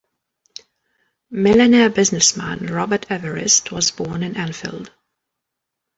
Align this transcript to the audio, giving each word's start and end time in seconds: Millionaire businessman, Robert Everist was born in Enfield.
Millionaire 1.29 1.91
businessman, 1.91 2.65
Robert 2.73 3.03
Everist 3.11 3.69
was 3.71 3.91
born 3.91 4.23
in 4.23 4.35
Enfield. 4.35 4.91